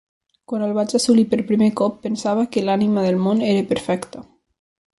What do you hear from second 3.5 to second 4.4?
era perfecta.